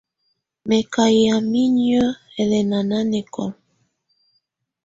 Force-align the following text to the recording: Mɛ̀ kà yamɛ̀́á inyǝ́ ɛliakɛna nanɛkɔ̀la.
Mɛ̀ 0.67 0.81
kà 0.93 1.03
yamɛ̀́á 1.23 1.65
inyǝ́ 1.65 2.15
ɛliakɛna 2.39 2.79
nanɛkɔ̀la. 2.89 3.55